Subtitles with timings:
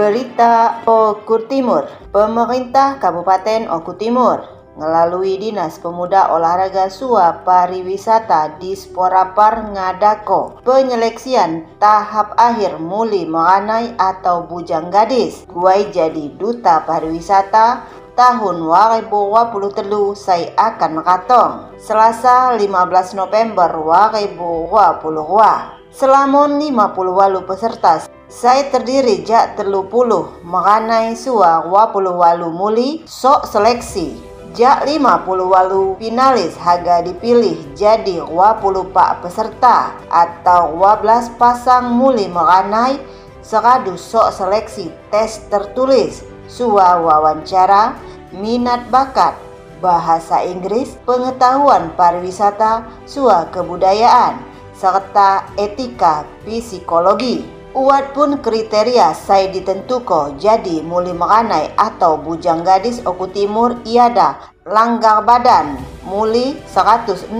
[0.00, 1.84] Berita Oku Timur.
[2.08, 4.40] Pemerintah Kabupaten Oku Timur
[4.80, 10.64] melalui Dinas Pemuda Olahraga Sua Pariwisata di Sporapar ngadako.
[10.64, 17.84] Penyeleksian tahap akhir muli meranai atau bujang gadis guai jadi duta pariwisata
[18.16, 18.56] tahun
[19.04, 21.76] 2023 saya akan katong.
[21.76, 31.66] Selasa 15 November 2022 Selamun 50 walu peserta saya terdiri jak telu puluh mengenai sua
[31.66, 34.14] wapuluh walu muli sok seleksi.
[34.54, 42.30] Jak lima puluh walu finalis harga dipilih jadi wapuluh pak peserta atau wablas pasang muli
[42.30, 43.02] mengenai
[43.42, 47.98] seradu sok seleksi tes tertulis sua wawancara
[48.30, 49.34] minat bakat
[49.82, 54.38] bahasa Inggris pengetahuan pariwisata sua kebudayaan
[54.74, 63.30] serta etika psikologi Uat pun kriteria saya ditentuko jadi muli meranai atau bujang gadis Oku
[63.30, 67.30] Timur iada langgar badan muli 163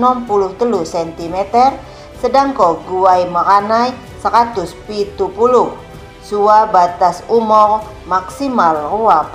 [0.86, 1.36] cm
[2.22, 3.90] sedangko guai meranai
[4.22, 5.18] 170
[6.22, 8.86] Sua batas umur maksimal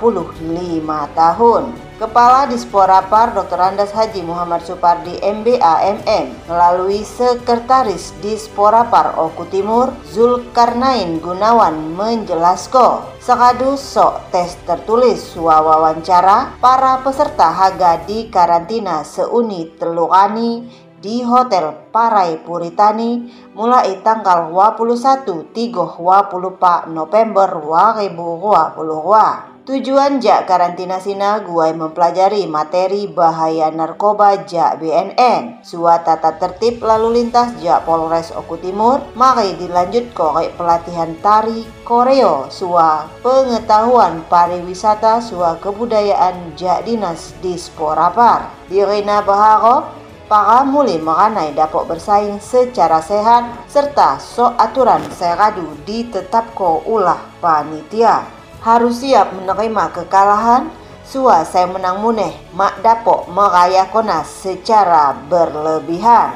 [1.12, 1.85] tahun.
[1.96, 3.56] Kepala Disporapar Dr.
[3.56, 13.80] Andas Haji Muhammad Supardi MBA MM melalui Sekretaris Disporapar Oku Timur Zulkarnain Gunawan menjelaskan sekadu
[13.80, 20.68] sok tes tertulis wawancara para peserta haga di karantina seuni telurani
[21.00, 23.24] di Hotel Parai Puritani
[23.56, 29.55] mulai tanggal 21 24 November 2022.
[29.66, 35.58] Tujuan jak karantina sina guai mempelajari materi bahaya narkoba jak BNN.
[35.66, 39.02] Sua tata tertib lalu lintas jak Polres Oku Timur.
[39.18, 42.46] Mari dilanjut korek pelatihan tari koreo.
[42.46, 48.70] Sua pengetahuan pariwisata sua kebudayaan jak dinas di Sporapar.
[48.70, 49.90] Dirina Baharo
[50.30, 58.35] para muli meranai dapat bersaing secara sehat serta so aturan seradu ditetapko ulah panitia
[58.66, 60.66] harus siap menerima kekalahan
[61.06, 66.34] Sua saya menang muneh mak dapok merayakan secara berlebihan.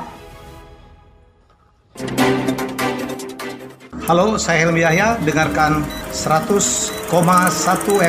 [4.06, 5.18] Halo, saya Helmi Yahya.
[5.26, 5.82] Dengarkan
[6.14, 7.10] 100,1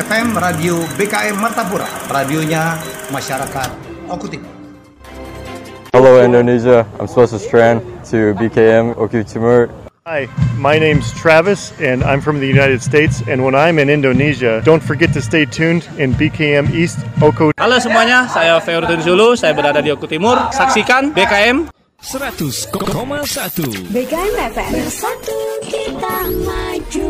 [0.06, 1.90] FM Radio BKM Martapura.
[2.06, 2.78] Radionya
[3.10, 3.70] masyarakat
[4.06, 4.54] Oku Timur.
[5.90, 9.81] Hello Indonesia, I'm Swasa Strand to BKM Oku Timur.
[10.02, 10.26] Hi,
[10.58, 13.22] my name's Travis, and I'm from the United States.
[13.28, 17.54] And when I'm in Indonesia, don't forget to stay tuned in BKM East Oko.
[17.54, 20.50] Halo semuanya, saya Feurdun Zulu, saya berada di Oku Timur.
[20.50, 21.70] Saksikan BKM
[22.02, 22.74] 100,1
[23.94, 25.38] BKM FM Bersatu
[25.70, 26.16] kita
[26.50, 27.08] maju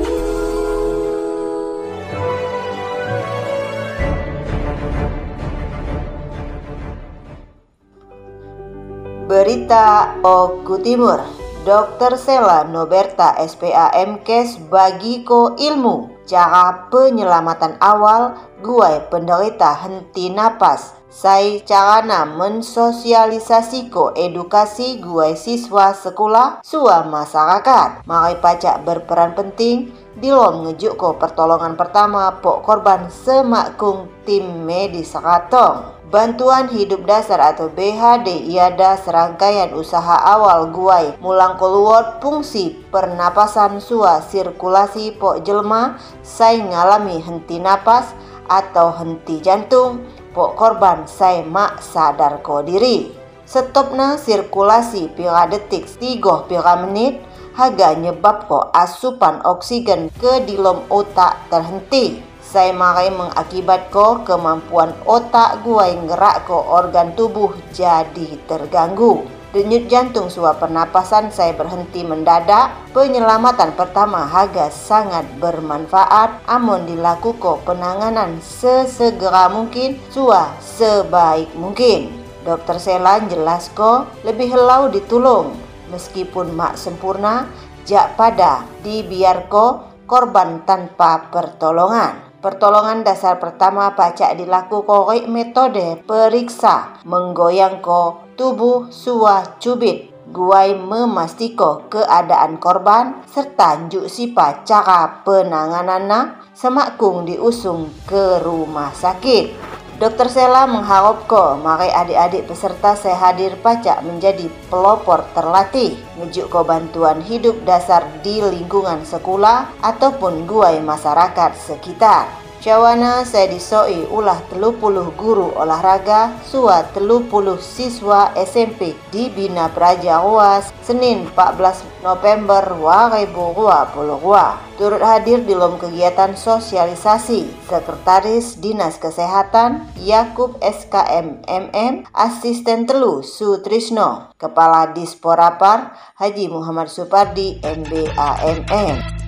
[9.32, 12.18] Berita Oku Timur Dr.
[12.18, 18.34] Sela Noberta SPA MKes Bagiko Ilmu Cara penyelamatan awal
[18.66, 28.08] Guai penderita henti napas Sai carana mensosialisasiko edukasi guai siswa sekolah sua masyarakat.
[28.08, 36.00] Mari pajak berperan penting dilom ngejukko pertolongan pertama pok korban semakung tim medis Ratong.
[36.08, 44.24] Bantuan Hidup Dasar atau BHD iada serangkaian usaha awal guai mulang keluar fungsi pernapasan sua
[44.24, 48.12] sirkulasi pok jelma sai ngalami henti napas
[48.52, 53.12] atau henti jantung, pok korban saya mak sadar ko diri.
[53.44, 57.20] Stopna sirkulasi pira detik tigoh pira menit,
[57.52, 62.24] haga nyebab ko asupan oksigen ke dilom otak terhenti.
[62.40, 69.24] Saya marai mengakibat ko kemampuan otak gua yang gerak ko organ tubuh jadi terganggu.
[69.52, 72.72] Denyut jantung suap pernapasan saya berhenti mendadak.
[72.96, 76.40] Penyelamatan pertama Haga sangat bermanfaat.
[76.48, 82.08] Amun dilakukan penanganan sesegera mungkin, sua sebaik mungkin.
[82.48, 85.52] Dokter Selan jelas ko lebih helau ditulung.
[85.92, 87.44] Meskipun mak sempurna,
[87.84, 92.36] jak pada dibiarko korban tanpa pertolongan.
[92.44, 102.60] Pertolongan dasar pertama pacak dilakukan metode periksa menggoyang ko tubuh suah cubit guai memastiko keadaan
[102.60, 109.71] korban serta njuk sipa cara penanganannya semakung diusung ke rumah sakit.
[110.02, 116.66] Dokter Sela mengharap ko mari adik-adik peserta saya hadir pacak menjadi pelopor terlatih ngejuk ko
[116.66, 122.41] bantuan hidup dasar di lingkungan sekolah ataupun guai masyarakat sekitar.
[122.62, 129.66] Cawana saya disoi ulah telu puluh guru olahraga sua telu puluh siswa SMP di Bina
[129.66, 134.78] Praja Ruas Senin 14 November 2022.
[134.78, 144.38] Turut hadir di dalam kegiatan sosialisasi Sekretaris Dinas Kesehatan Yakub SKM MM Asisten Telu Sutrisno
[144.38, 149.21] Kepala Disporapar Haji Muhammad Supardi MBAMM.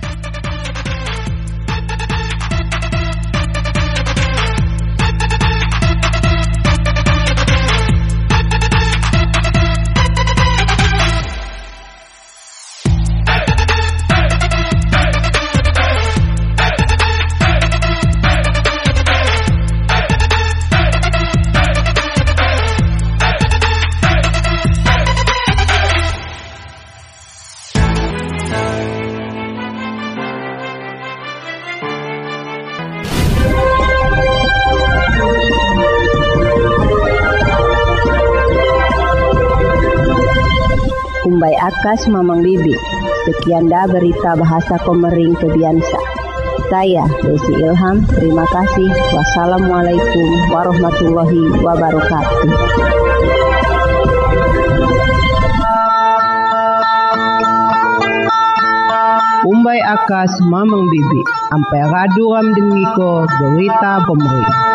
[41.45, 42.73] Kumbai Akas Mamang Bibi.
[43.29, 46.01] Sekian dah berita bahasa Komering Kebiansa.
[46.73, 48.89] Saya Desi Ilham, terima kasih.
[49.13, 52.49] Wassalamualaikum warahmatullahi wabarakatuh.
[59.45, 61.21] Umbai Akas Mamang Bibi.
[61.53, 64.74] Ampai raduram dengiko berita pemerintah.